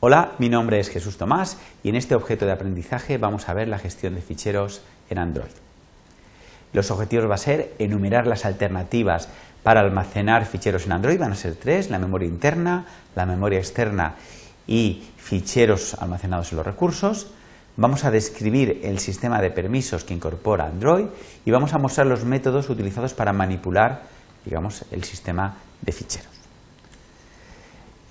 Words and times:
Hola, 0.00 0.32
mi 0.38 0.48
nombre 0.48 0.78
es 0.78 0.90
Jesús 0.90 1.16
Tomás 1.16 1.56
y 1.82 1.88
en 1.88 1.96
este 1.96 2.14
objeto 2.14 2.44
de 2.44 2.52
aprendizaje 2.52 3.16
vamos 3.16 3.48
a 3.48 3.54
ver 3.54 3.68
la 3.68 3.78
gestión 3.78 4.14
de 4.14 4.20
ficheros 4.20 4.82
en 5.08 5.18
Android. 5.18 5.50
Los 6.74 6.90
objetivos 6.90 7.30
va 7.30 7.36
a 7.36 7.38
ser 7.38 7.72
enumerar 7.78 8.26
las 8.26 8.44
alternativas 8.44 9.28
para 9.62 9.80
almacenar 9.80 10.44
ficheros 10.44 10.84
en 10.84 10.92
Android, 10.92 11.18
van 11.18 11.32
a 11.32 11.34
ser 11.36 11.54
tres, 11.54 11.88
la 11.88 11.98
memoria 11.98 12.28
interna, 12.28 12.84
la 13.14 13.24
memoria 13.24 13.58
externa 13.58 14.16
y 14.66 15.02
ficheros 15.16 15.94
almacenados 15.94 16.52
en 16.52 16.58
los 16.58 16.66
recursos. 16.66 17.28
Vamos 17.78 18.04
a 18.04 18.10
describir 18.10 18.80
el 18.84 18.98
sistema 18.98 19.40
de 19.40 19.50
permisos 19.50 20.04
que 20.04 20.12
incorpora 20.14 20.66
Android 20.66 21.06
y 21.44 21.50
vamos 21.50 21.72
a 21.72 21.78
mostrar 21.78 22.06
los 22.06 22.24
métodos 22.24 22.68
utilizados 22.68 23.14
para 23.14 23.32
manipular 23.32 24.02
digamos, 24.46 24.84
el 24.92 25.04
sistema 25.04 25.56
de 25.82 25.92
ficheros. 25.92 26.30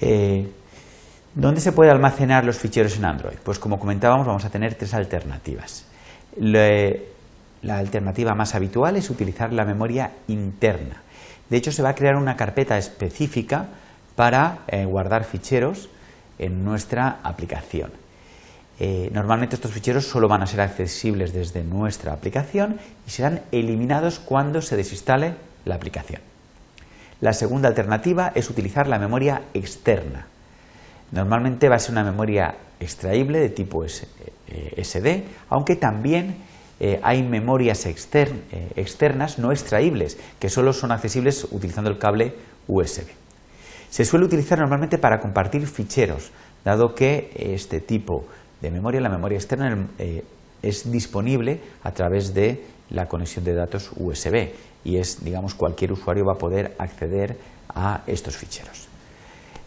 Eh, 0.02 0.52
¿Dónde 1.36 1.60
se 1.60 1.74
puede 1.74 1.92
almacenar 1.92 2.46
los 2.46 2.60
ficheros 2.60 2.96
en 2.96 3.04
Android? 3.04 3.36
Pues 3.44 3.60
como 3.60 3.78
comentábamos 3.78 4.26
vamos 4.26 4.46
a 4.46 4.50
tener 4.50 4.76
tres 4.76 4.94
alternativas. 4.94 5.86
la 6.38 7.78
alternativa 7.78 8.34
más 8.36 8.56
habitual 8.56 8.96
es 8.96 9.10
utilizar 9.10 9.52
la 9.52 9.66
memoria 9.66 10.12
interna. 10.30 11.02
De 11.50 11.58
hecho 11.58 11.74
se 11.74 11.84
va 11.84 11.90
a 11.90 11.96
crear 11.96 12.16
una 12.16 12.38
carpeta 12.38 12.78
específica 12.78 13.68
para 14.16 14.60
eh, 14.68 14.86
guardar 14.86 15.26
ficheros 15.26 15.90
en 16.40 16.64
nuestra 16.64 17.20
aplicación. 17.22 17.92
Eh, 18.80 19.10
normalmente 19.12 19.56
estos 19.56 19.74
ficheros 19.74 20.08
solo 20.08 20.30
van 20.30 20.42
a 20.42 20.48
ser 20.48 20.62
accesibles 20.62 21.34
desde 21.34 21.66
nuestra 21.66 22.14
aplicación 22.14 22.80
y 23.06 23.10
serán 23.10 23.42
eliminados 23.52 24.20
cuando 24.20 24.62
se 24.62 24.78
desinstale 24.78 25.34
la 25.66 25.76
aplicación. 25.76 26.22
La 27.20 27.34
segunda 27.34 27.68
alternativa 27.68 28.32
es 28.36 28.50
utilizar 28.50 28.88
la 28.88 29.00
memoria 29.00 29.42
externa. 29.54 30.28
Normalmente 31.16 31.70
va 31.70 31.78
a 31.78 31.80
ser 31.80 31.94
una 31.94 32.04
memoria 32.04 32.56
extraíble 32.78 33.40
de 33.40 33.48
tipo 33.48 33.86
SD, 33.86 34.06
eh, 34.50 35.26
aunque 35.48 35.78
también 35.78 36.36
eh, 36.82 37.00
hay 37.04 37.24
memorias 37.24 37.86
eh, 37.86 37.94
externas 38.76 39.40
no 39.40 39.54
extraíbles, 39.54 40.18
que 40.40 40.50
solo 40.50 40.74
son 40.74 40.92
accesibles 40.92 41.48
utilizando 41.52 41.90
el 41.90 41.98
cable 42.00 42.36
USB. 42.68 43.06
Se 43.90 44.04
suele 44.04 44.26
utilizar 44.26 44.60
normalmente 44.60 44.98
para 44.98 45.22
compartir 45.22 45.66
ficheros, 45.68 46.32
dado 46.66 46.94
que 46.94 47.32
este 47.34 47.80
tipo 47.80 48.26
de 48.60 48.70
memoria, 48.70 49.00
la 49.00 49.08
memoria 49.08 49.38
externa, 49.38 49.88
es 50.62 50.92
disponible 50.92 51.62
a 51.84 51.92
través 51.92 52.34
de 52.34 52.62
la 52.90 53.06
conexión 53.06 53.46
de 53.46 53.54
datos 53.54 53.90
USB 53.96 54.50
y 54.84 54.98
es, 54.98 55.24
digamos, 55.24 55.56
cualquier 55.56 55.94
usuario 55.94 56.26
va 56.26 56.34
a 56.34 56.38
poder 56.38 56.76
acceder 56.78 57.38
a 57.70 58.02
estos 58.06 58.36
ficheros. 58.36 58.90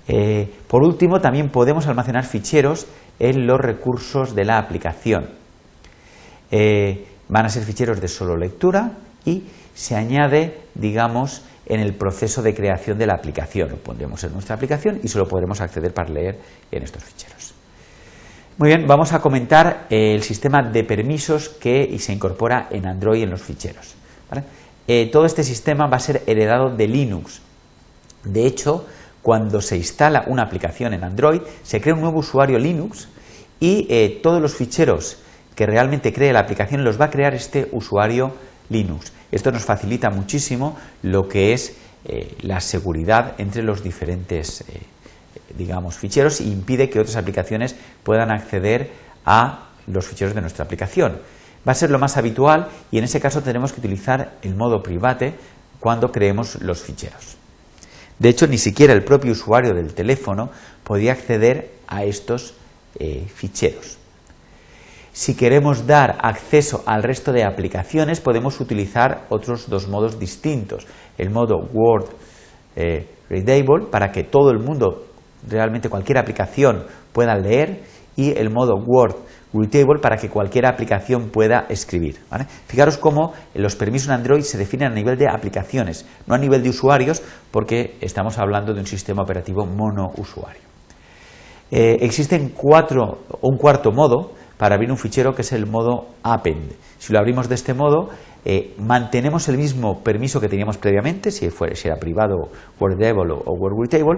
Eh, 0.09 0.51
por 0.67 0.83
último, 0.83 1.21
también 1.21 1.51
podemos 1.51 1.87
almacenar 1.87 2.25
ficheros 2.25 2.87
en 3.19 3.47
los 3.47 3.61
recursos 3.61 4.35
de 4.35 4.45
la 4.45 4.59
aplicación. 4.59 5.29
Eh, 6.51 7.07
van 7.29 7.45
a 7.45 7.49
ser 7.51 7.63
ficheros 7.65 8.01
de 8.01 8.09
solo 8.09 8.37
lectura 8.37 8.93
y 9.25 9.45
se 9.75 9.95
añade, 9.95 10.61
digamos, 10.75 11.45
en 11.67 11.81
el 11.81 11.95
proceso 11.95 12.41
de 12.43 12.55
creación 12.55 12.99
de 12.99 13.07
la 13.07 13.15
aplicación. 13.15 13.69
Lo 13.69 13.77
pondremos 13.77 14.25
en 14.25 14.33
nuestra 14.33 14.57
aplicación 14.57 14.99
y 15.03 15.09
solo 15.09 15.29
podremos 15.29 15.61
acceder 15.61 15.93
para 15.93 16.09
leer 16.09 16.39
en 16.73 16.83
estos 16.83 17.05
ficheros. 17.05 17.55
Muy 18.57 18.71
bien, 18.71 18.87
vamos 18.89 19.13
a 19.13 19.21
comentar 19.21 19.87
el 19.91 20.23
sistema 20.23 20.63
de 20.63 20.83
permisos 20.83 21.49
que 21.49 21.97
se 21.99 22.13
incorpora 22.13 22.69
en 22.71 22.87
Android 22.87 23.23
en 23.23 23.31
los 23.31 23.43
ficheros. 23.43 23.95
Eh, 24.89 25.11
todo 25.13 25.27
este 25.27 25.45
sistema 25.45 25.87
va 25.87 25.99
a 25.99 26.01
ser 26.01 26.23
heredado 26.27 26.75
de 26.75 26.89
Linux. 26.89 27.43
De 28.25 28.47
hecho, 28.47 28.87
cuando 29.23 29.61
se 29.61 29.77
instala 29.77 30.25
una 30.27 30.43
aplicación 30.43 30.95
en 30.95 31.05
Android, 31.05 31.41
se 31.63 31.81
crea 31.81 31.95
un 31.95 32.01
nuevo 32.01 32.21
usuario 32.21 32.59
Linux 32.59 33.09
y 33.61 33.87
eh, 33.91 34.21
todos 34.23 34.41
los 34.41 34.55
ficheros 34.55 35.19
que 35.55 35.67
realmente 35.67 36.13
cree 36.13 36.33
la 36.33 36.41
aplicación 36.41 36.85
los 36.85 37.01
va 37.01 37.07
a 37.07 37.11
crear 37.11 37.35
este 37.35 37.69
usuario 37.73 38.33
Linux. 38.71 39.13
Esto 39.33 39.51
nos 39.51 39.65
facilita 39.65 40.11
muchísimo 40.11 40.77
lo 41.03 41.29
que 41.29 41.53
es 41.53 41.77
eh, 42.05 42.37
la 42.43 42.61
seguridad 42.61 43.35
entre 43.39 43.63
los 43.63 43.83
diferentes 43.83 44.63
eh, 44.63 44.81
digamos, 45.57 45.97
ficheros 45.97 46.41
e 46.41 46.45
impide 46.45 46.89
que 46.89 47.01
otras 47.01 47.17
aplicaciones 47.17 47.77
puedan 48.03 48.31
acceder 48.31 48.91
a 49.25 49.69
los 49.87 50.07
ficheros 50.07 50.35
de 50.35 50.41
nuestra 50.41 50.65
aplicación. 50.65 51.19
Va 51.67 51.73
a 51.73 51.75
ser 51.75 51.91
lo 51.91 51.99
más 51.99 52.17
habitual 52.17 52.69
y 52.91 52.99
en 52.99 53.05
ese 53.05 53.21
caso 53.21 53.43
tenemos 53.43 53.73
que 53.73 53.81
utilizar 53.81 54.39
el 54.43 54.55
modo 54.55 54.83
private 54.83 55.35
cuando 55.81 56.13
creemos 56.13 56.61
los 56.63 56.83
ficheros. 56.83 57.37
De 58.19 58.29
hecho, 58.29 58.47
ni 58.47 58.59
siquiera 58.59 58.93
el 58.93 59.05
propio 59.05 59.33
usuario 59.33 59.75
del 59.75 59.95
teléfono 59.95 60.51
podía 60.83 61.13
acceder 61.13 61.71
a 61.87 62.05
estos 62.05 62.55
eh, 62.99 63.27
ficheros. 63.33 63.99
Si 65.13 65.35
queremos 65.35 65.87
dar 65.87 66.19
acceso 66.23 66.83
al 66.87 67.03
resto 67.03 67.33
de 67.33 67.45
aplicaciones, 67.45 68.21
podemos 68.21 68.61
utilizar 68.61 69.27
otros 69.31 69.69
dos 69.69 69.89
modos 69.89 70.19
distintos. 70.19 70.87
El 71.17 71.31
modo 71.31 71.57
Word 71.73 72.07
eh, 72.77 73.07
Readable, 73.29 73.87
para 73.91 74.11
que 74.11 74.25
todo 74.25 74.51
el 74.51 74.59
mundo, 74.59 75.07
realmente 75.47 75.89
cualquier 75.89 76.19
aplicación, 76.19 76.85
pueda 77.13 77.35
leer, 77.37 77.83
y 78.17 78.31
el 78.37 78.51
modo 78.51 78.75
Word 78.85 79.15
Table 79.53 80.01
para 80.01 80.17
que 80.17 80.29
cualquier 80.29 80.67
aplicación 80.67 81.31
pueda 81.31 81.67
escribir. 81.69 82.17
Fijaros 82.67 82.99
cómo 82.99 83.33
los 83.55 83.77
permisos 83.77 84.09
en 84.09 84.15
Android 84.15 84.43
se 84.43 84.59
definen 84.59 84.93
a 84.93 84.95
nivel 84.95 85.17
de 85.17 85.29
aplicaciones, 85.29 86.07
no 86.27 86.35
a 86.35 86.39
nivel 86.39 86.63
de 86.63 86.71
usuarios, 86.71 87.23
porque 87.51 87.97
estamos 88.01 88.39
hablando 88.39 88.75
de 88.75 88.81
un 88.81 88.87
sistema 88.87 89.23
operativo 89.23 89.65
monousuario. 89.65 90.63
Eh, 91.71 91.99
existen 92.01 92.51
cuatro, 92.55 93.21
un 93.43 93.57
cuarto 93.59 93.93
modo 93.93 94.33
para 94.57 94.75
abrir 94.75 94.91
un 94.91 94.99
fichero 94.99 95.35
que 95.35 95.43
es 95.43 95.53
el 95.53 95.67
modo 95.67 96.09
append. 96.23 96.73
Si 96.99 97.13
lo 97.13 97.19
abrimos 97.19 97.49
de 97.49 97.55
este 97.55 97.75
modo, 97.75 98.09
eh, 98.45 98.75
mantenemos 98.79 99.49
el 99.49 99.59
mismo 99.59 100.01
permiso 100.03 100.41
que 100.41 100.49
teníamos 100.49 100.79
previamente, 100.79 101.31
si, 101.31 101.51
fuera, 101.51 101.75
era 101.83 101.97
privado, 101.97 102.51
WordTable 102.81 103.33
o, 103.33 103.43
o 103.47 104.17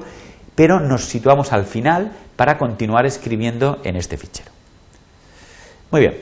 pero 0.54 0.80
nos 0.80 1.04
situamos 1.04 1.52
al 1.52 1.64
final 1.64 2.12
para 2.36 2.58
continuar 2.58 3.06
escribiendo 3.06 3.78
en 3.84 3.96
este 3.96 4.16
fichero. 4.16 4.59
Muy 5.90 6.02
bien, 6.02 6.14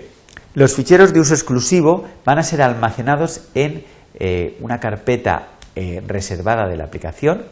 los 0.55 0.75
ficheros 0.75 1.13
de 1.13 1.21
uso 1.21 1.35
exclusivo 1.35 2.09
van 2.25 2.39
a 2.39 2.43
ser 2.43 2.63
almacenados 2.63 3.49
en 3.55 3.85
eh, 4.15 4.57
una 4.61 4.81
carpeta 4.81 5.49
eh, 5.77 6.03
reservada 6.07 6.67
de 6.67 6.77
la 6.77 6.85
aplicación, 6.85 7.45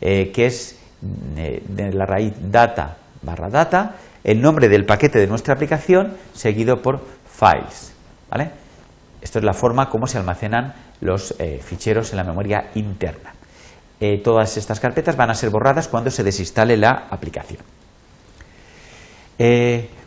eh, 0.00 0.30
que 0.32 0.46
es 0.46 0.78
de 1.00 1.92
la 1.92 2.06
raíz 2.06 2.34
data 2.40 2.96
barra 3.22 3.48
data, 3.50 3.96
el 4.22 4.40
nombre 4.40 4.68
del 4.68 4.86
paquete 4.86 5.18
de 5.18 5.26
nuestra 5.26 5.54
aplicación 5.54 6.16
seguido 6.32 6.80
por 6.80 7.00
files. 7.26 7.92
¿vale? 8.30 8.50
Esto 9.20 9.40
es 9.40 9.44
la 9.44 9.52
forma 9.52 9.90
como 9.90 10.06
se 10.06 10.16
almacenan 10.16 10.74
los 11.00 11.34
ficheros 11.62 12.12
en 12.12 12.18
la 12.18 12.24
memoria 12.24 12.70
interna. 12.74 13.34
todas 14.22 14.56
estas 14.56 14.78
carpetas 14.78 15.16
van 15.16 15.30
a 15.30 15.34
ser 15.34 15.50
borradas 15.50 15.88
cuando 15.88 16.10
se 16.10 16.22
desinstale 16.22 16.76
la 16.76 17.08
aplicación. 17.10 17.60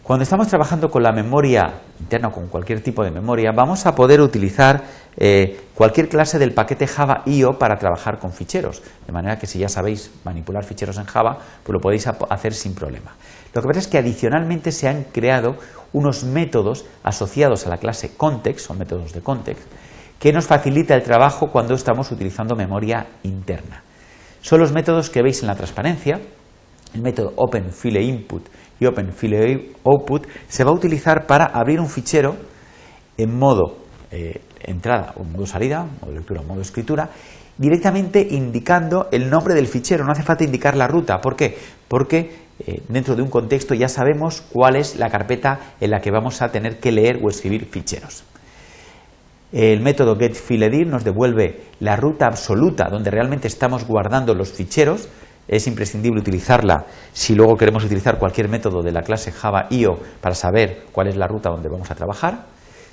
Cuando 0.04 0.24
estamos 0.24 0.50
trabajando 0.50 0.92
con 0.92 1.02
la 1.02 1.14
memoria 1.14 1.76
interna 1.98 2.28
o 2.28 2.32
con 2.34 2.50
cualquier 2.50 2.84
tipo 2.84 3.06
de 3.06 3.12
memoria, 3.12 3.54
vamos 3.56 3.86
a 3.86 3.96
poder 3.96 4.20
utilizar 4.20 4.84
eh, 5.16 5.62
cualquier 5.74 6.10
clase 6.10 6.38
del 6.38 6.54
paquete 6.54 6.88
Java 6.88 7.24
IO 7.26 7.58
para 7.58 7.78
trabajar 7.78 8.20
con 8.20 8.34
ficheros. 8.34 8.82
De 9.08 9.14
manera 9.14 9.40
que 9.40 9.48
si 9.48 9.60
ya 9.60 9.70
sabéis 9.70 10.12
manipular 10.26 10.66
ficheros 10.66 10.98
en 10.98 11.06
Java, 11.06 11.38
pues 11.64 11.72
lo 11.72 11.80
podéis 11.80 12.06
hacer 12.06 12.54
sin 12.54 12.76
problema. 12.76 13.16
Lo 13.54 13.62
que 13.62 13.68
pasa 13.70 13.80
es 13.80 13.88
que 13.88 13.98
adicionalmente 13.98 14.74
se 14.74 14.90
han 14.90 15.06
creado 15.06 15.56
unos 15.94 16.26
métodos 16.26 16.84
asociados 17.02 17.66
a 17.66 17.70
la 17.70 17.78
clase 17.78 18.18
context, 18.18 18.70
o 18.72 18.74
métodos 18.74 19.14
de 19.14 19.22
context, 19.22 19.64
que 20.20 20.34
nos 20.34 20.48
facilita 20.48 20.96
el 20.96 21.04
trabajo 21.04 21.50
cuando 21.50 21.76
estamos 21.76 22.12
utilizando 22.12 22.58
memoria 22.58 23.08
interna. 23.24 23.84
Son 24.42 24.60
los 24.60 24.74
métodos 24.74 25.10
que 25.10 25.22
veis 25.22 25.42
en 25.44 25.48
la 25.48 25.56
transparencia, 25.56 26.20
el 26.94 27.02
método 27.02 27.34
OpenFileInput 27.36 28.48
y 28.80 28.86
OpenFileOutput 28.86 30.28
se 30.48 30.64
va 30.64 30.72
a 30.72 30.74
utilizar 30.74 31.26
para 31.26 31.46
abrir 31.46 31.80
un 31.80 31.90
fichero 31.90 32.36
en 33.18 33.38
modo 33.38 33.78
eh, 34.12 34.42
entrada 34.64 35.14
o 35.18 35.24
modo 35.24 35.46
salida, 35.46 35.86
modo 36.02 36.12
lectura 36.14 36.42
o 36.42 36.44
modo 36.44 36.62
escritura, 36.62 37.10
directamente 37.58 38.26
indicando 38.32 39.08
el 39.12 39.30
nombre 39.30 39.54
del 39.54 39.68
fichero. 39.68 40.04
No 40.06 40.12
hace 40.12 40.24
falta 40.24 40.44
indicar 40.44 40.76
la 40.76 40.88
ruta. 40.88 41.20
¿Por 41.20 41.36
qué? 41.36 41.58
Porque 41.88 42.44
eh, 42.60 42.82
dentro 42.88 43.16
de 43.16 43.22
un 43.22 43.30
contexto 43.30 43.74
ya 43.74 43.88
sabemos 43.88 44.42
cuál 44.42 44.76
es 44.76 44.98
la 44.98 45.10
carpeta 45.10 45.60
en 45.80 45.92
la 45.92 46.00
que 46.00 46.12
vamos 46.12 46.42
a 46.42 46.50
tener 46.50 46.80
que 46.80 46.92
leer 46.92 47.20
o 47.24 47.30
escribir 47.30 47.66
ficheros. 47.66 48.24
El 49.52 49.82
método 49.82 50.18
getFiledir 50.18 50.88
nos 50.88 51.04
devuelve 51.04 51.62
la 51.80 51.96
ruta 51.96 52.26
absoluta 52.26 52.90
donde 52.90 53.12
realmente 53.12 53.48
estamos 53.48 53.86
guardando 53.86 54.34
los 54.34 54.52
ficheros 54.52 55.08
es 55.48 55.68
imprescindible 55.68 56.22
utilizarla 56.22 56.86
si 57.12 57.36
luego 57.36 57.56
queremos 57.56 57.84
utilizar 57.84 58.18
cualquier 58.18 58.50
método 58.50 58.82
de 58.82 58.92
la 58.92 59.02
clase 59.02 59.32
Java 59.32 59.68
IO 59.70 60.00
para 60.22 60.36
saber 60.36 60.86
cuál 60.92 61.08
es 61.08 61.16
la 61.16 61.28
ruta 61.28 61.50
donde 61.50 61.70
vamos 61.70 61.92
a 61.92 61.96
trabajar. 61.96 62.46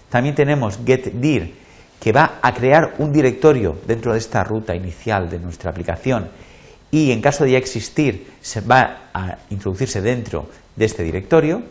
También 0.09 0.35
tenemos 0.35 0.79
getDir, 0.85 1.55
que 2.01 2.13
va 2.13 2.39
a 2.43 2.55
crear 2.55 2.95
un 2.99 3.13
directorio 3.13 3.77
dentro 3.87 4.13
de 4.13 4.19
esta 4.19 4.43
ruta 4.43 4.75
inicial 4.75 5.29
de 5.29 5.39
nuestra 5.39 5.71
aplicación 5.71 6.31
y 6.91 7.13
en 7.13 7.21
caso 7.21 7.45
de 7.45 7.53
ya 7.53 7.59
existir 7.59 8.33
se 8.41 8.63
va 8.63 9.11
a 9.13 9.39
introducirse 9.51 10.01
dentro 10.01 10.49
de 10.75 10.87
este 10.87 11.03
directorio. 11.03 11.63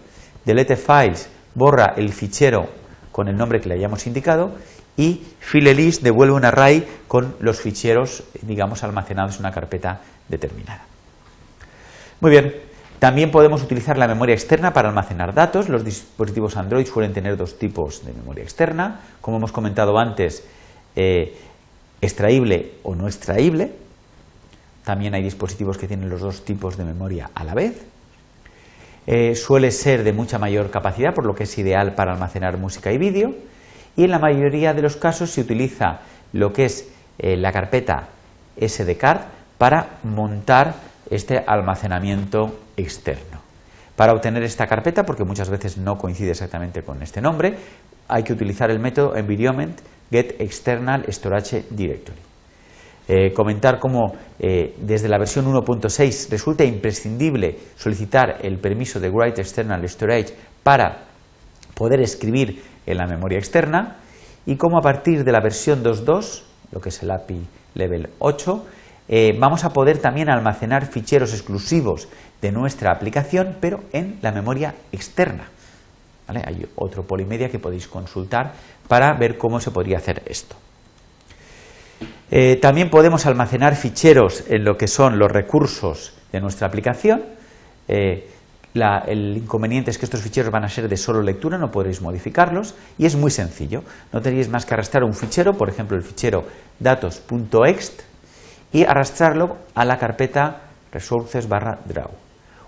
Delete 0.46 0.78
files 0.78 1.30
borra 1.56 1.94
el 1.98 2.14
fichero 2.14 2.70
con 3.12 3.28
el 3.28 3.36
nombre 3.36 3.60
que 3.60 3.70
le 3.70 3.76
hayamos 3.76 4.06
indicado 4.08 4.54
y 5.00 5.24
filelist 5.40 6.04
devuelve 6.04 6.34
un 6.34 6.44
array 6.44 6.86
con 7.08 7.34
los 7.40 7.62
ficheros, 7.62 8.26
digamos, 8.42 8.84
almacenados 8.84 9.36
en 9.36 9.44
una 9.44 9.54
carpeta 9.54 10.02
determinada. 10.28 10.84
Muy 12.20 12.32
bien, 12.32 12.54
también 13.00 13.32
podemos 13.32 13.64
utilizar 13.64 13.98
la 13.98 14.10
memoria 14.10 14.36
externa 14.36 14.74
para 14.74 14.90
almacenar 14.90 15.34
datos. 15.34 15.70
Los 15.70 15.86
dispositivos 15.86 16.58
Android 16.58 16.86
suelen 16.86 17.14
tener 17.14 17.38
dos 17.38 17.58
tipos 17.58 18.06
de 18.06 18.12
memoria 18.12 18.44
externa, 18.44 19.00
como 19.22 19.38
hemos 19.38 19.54
comentado 19.54 19.98
antes, 19.98 20.44
eh, 20.98 21.34
extraíble 22.02 22.74
o 22.84 22.94
no 22.94 23.08
extraíble. 23.08 23.72
También 24.84 25.14
hay 25.14 25.24
dispositivos 25.24 25.78
que 25.78 25.88
tienen 25.88 26.10
los 26.10 26.20
dos 26.20 26.44
tipos 26.44 26.76
de 26.76 26.84
memoria 26.84 27.30
a 27.34 27.46
la 27.46 27.54
vez. 27.54 27.86
Eh, 29.08 29.34
suele 29.36 29.72
ser 29.72 30.04
de 30.04 30.12
mucha 30.12 30.40
mayor 30.40 30.70
capacidad, 30.72 31.14
por 31.14 31.26
lo 31.26 31.36
que 31.36 31.44
es 31.44 31.58
ideal 31.58 31.96
para 31.96 32.12
almacenar 32.12 32.58
música 32.58 32.92
y 32.92 32.98
vídeo. 32.98 33.34
Y 33.96 34.04
en 34.04 34.12
la 34.12 34.20
mayoría 34.20 34.74
de 34.74 34.82
los 34.82 34.96
casos 34.96 35.30
se 35.30 35.42
utiliza 35.42 36.00
lo 36.34 36.54
que 36.54 36.66
es 36.66 36.90
eh, 37.18 37.36
la 37.38 37.52
carpeta 37.52 38.08
SD 38.60 38.98
card 38.98 39.22
para 39.58 40.00
montar 40.04 40.76
este 41.10 41.44
almacenamiento 41.46 42.60
externo. 42.78 43.40
Para 43.96 44.14
obtener 44.14 44.44
esta 44.44 44.68
carpeta, 44.68 45.04
porque 45.04 45.26
muchas 45.26 45.50
veces 45.50 45.78
no 45.78 45.98
coincide 45.98 46.32
exactamente 46.32 46.84
con 46.84 47.02
este 47.02 47.22
nombre, 47.22 47.56
hay 48.08 48.24
que 48.24 48.34
utilizar 48.34 48.72
el 48.72 48.80
método 48.80 49.16
environment 49.16 49.80
get 50.10 50.40
external 50.40 51.04
storage 51.12 51.66
directory. 51.70 52.20
Eh, 53.12 53.34
comentar 53.34 53.80
cómo 53.80 54.14
eh, 54.40 54.76
desde 54.80 55.10
la 55.10 55.18
versión 55.18 55.52
1.6 55.52 56.30
resulta 56.30 56.64
imprescindible 56.64 57.58
solicitar 57.76 58.38
el 58.44 58.60
permiso 58.60 59.00
de 59.00 59.10
Write 59.10 59.42
External 59.42 59.84
Storage 59.90 60.34
para 60.62 61.09
poder 61.80 62.02
escribir 62.02 62.62
en 62.86 62.98
la 62.98 63.08
memoria 63.08 63.40
externa 63.40 63.96
y 64.46 64.58
cómo 64.58 64.78
a 64.78 64.82
partir 64.82 65.24
de 65.24 65.32
la 65.32 65.40
versión 65.40 65.82
2.2, 65.82 66.44
lo 66.74 66.82
que 66.82 66.90
es 66.90 67.02
el 67.02 67.10
API 67.10 67.40
Level 67.74 68.10
8, 68.20 68.66
eh, 69.08 69.36
vamos 69.40 69.64
a 69.64 69.70
poder 69.70 70.00
también 70.00 70.30
almacenar 70.30 70.86
ficheros 70.86 71.34
exclusivos 71.34 72.10
de 72.42 72.52
nuestra 72.52 72.92
aplicación, 72.92 73.56
pero 73.62 73.80
en 73.94 74.20
la 74.22 74.34
memoria 74.34 74.76
externa. 74.92 75.50
Hay 76.28 76.68
otro 76.76 77.04
polimedia 77.04 77.50
que 77.50 77.58
podéis 77.58 77.88
consultar 77.88 78.54
para 78.88 79.14
ver 79.14 79.38
cómo 79.38 79.60
se 79.60 79.72
podría 79.72 79.98
hacer 79.98 80.22
esto. 80.26 80.56
Eh, 82.30 82.58
también 82.62 82.90
podemos 82.90 83.26
almacenar 83.26 83.76
ficheros 83.76 84.44
en 84.50 84.64
lo 84.64 84.78
que 84.78 84.88
son 84.88 85.18
los 85.18 85.32
recursos 85.32 86.14
de 86.32 86.42
nuestra 86.42 86.68
aplicación. 86.68 87.24
Eh, 87.88 88.30
el 88.74 89.38
inconveniente 89.38 89.92
es 89.92 89.98
que 89.98 90.06
estos 90.06 90.22
ficheros 90.22 90.52
van 90.52 90.64
a 90.64 90.70
ser 90.70 90.88
de 90.88 90.98
solo 90.98 91.22
lectura, 91.22 91.58
no 91.58 91.72
podréis 91.72 92.02
modificarlos 92.02 92.76
y 92.98 93.06
es 93.06 93.16
muy 93.16 93.32
sencillo. 93.32 93.84
No 94.14 94.22
tenéis 94.22 94.50
más 94.50 94.66
que 94.66 94.74
arrastrar 94.74 95.04
un 95.04 95.14
fichero, 95.14 95.54
por 95.54 95.70
ejemplo 95.70 95.98
el 95.98 96.04
fichero 96.04 96.44
datos.ext 96.80 98.02
y 98.72 98.84
arrastrarlo 98.84 99.58
a 99.74 99.86
la 99.86 99.98
carpeta 99.98 100.62
resources 100.92 101.48
barra 101.48 101.80
draw. 101.86 102.10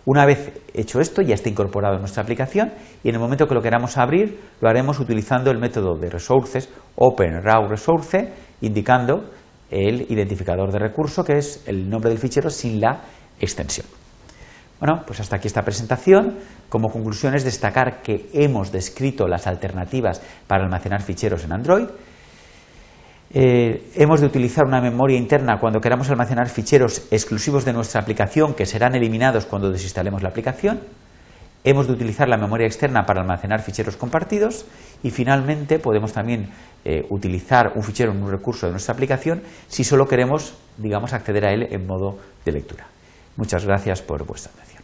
Una 0.03 0.25
vez 0.25 0.51
hecho 0.73 0.99
esto, 0.99 1.21
ya 1.21 1.35
está 1.35 1.49
incorporado 1.49 1.95
en 1.95 2.01
nuestra 2.01 2.23
aplicación 2.23 2.73
y 3.03 3.09
en 3.09 3.15
el 3.15 3.21
momento 3.21 3.47
que 3.47 3.53
lo 3.53 3.61
queramos 3.61 3.97
abrir, 3.97 4.39
lo 4.59 4.67
haremos 4.67 4.99
utilizando 4.99 5.51
el 5.51 5.59
método 5.59 5.95
de 5.97 6.09
resources 6.09 6.69
open 6.95 7.41
indicando 8.61 9.29
el 9.69 10.11
identificador 10.11 10.71
de 10.71 10.79
recurso, 10.79 11.23
que 11.23 11.37
es 11.37 11.63
el 11.67 11.89
nombre 11.89 12.09
del 12.09 12.19
fichero 12.19 12.49
sin 12.49 12.81
la 12.81 13.01
extensión. 13.39 14.00
Bueno, 14.81 15.03
pues 15.05 15.19
hasta 15.19 15.35
aquí 15.35 15.47
esta 15.47 15.61
presentación. 15.61 16.39
Como 16.67 16.89
conclusión 16.89 17.35
es 17.35 17.43
destacar 17.43 18.01
que 18.01 18.31
hemos 18.33 18.71
descrito 18.71 19.27
las 19.27 19.45
alternativas 19.45 20.23
para 20.47 20.63
almacenar 20.63 21.03
ficheros 21.03 21.43
en 21.43 21.53
Android. 21.53 21.85
Eh, 23.31 23.91
hemos 23.93 24.21
de 24.21 24.25
utilizar 24.25 24.65
una 24.65 24.81
memoria 24.81 25.19
interna 25.19 25.59
cuando 25.59 25.79
queramos 25.79 26.09
almacenar 26.09 26.49
ficheros 26.49 27.07
exclusivos 27.11 27.63
de 27.63 27.73
nuestra 27.73 28.01
aplicación 28.01 28.55
que 28.55 28.65
serán 28.65 28.95
eliminados 28.95 29.45
cuando 29.45 29.69
desinstalemos 29.69 30.23
la 30.23 30.29
aplicación. 30.29 30.79
Hemos 31.63 31.85
de 31.85 31.93
utilizar 31.93 32.27
la 32.27 32.37
memoria 32.37 32.65
externa 32.65 33.05
para 33.05 33.21
almacenar 33.21 33.61
ficheros 33.61 33.97
compartidos 33.97 34.65
y 35.03 35.11
finalmente 35.11 35.77
podemos 35.77 36.11
también 36.11 36.49
eh, 36.85 37.05
utilizar 37.11 37.73
un 37.75 37.83
fichero 37.83 38.13
en 38.13 38.23
un 38.23 38.31
recurso 38.31 38.65
de 38.65 38.71
nuestra 38.71 38.95
aplicación 38.95 39.43
si 39.67 39.83
solo 39.83 40.07
queremos, 40.07 40.55
digamos, 40.77 41.13
acceder 41.13 41.45
a 41.45 41.53
él 41.53 41.67
en 41.69 41.85
modo 41.85 42.17
de 42.43 42.51
lectura. 42.51 42.87
Muchas 43.35 43.65
gracias 43.65 44.01
por 44.01 44.25
vuestra 44.25 44.51
atención. 44.53 44.80